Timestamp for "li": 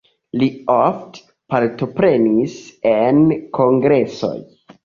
0.43-0.45